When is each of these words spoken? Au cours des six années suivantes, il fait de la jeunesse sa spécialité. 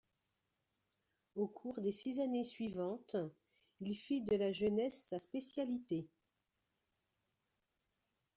Au 1.35 1.45
cours 1.47 1.79
des 1.79 1.91
six 1.91 2.19
années 2.21 2.43
suivantes, 2.43 3.15
il 3.81 3.95
fait 3.95 4.19
de 4.21 4.35
la 4.35 4.51
jeunesse 4.51 5.05
sa 5.09 5.19
spécialité. 5.19 6.07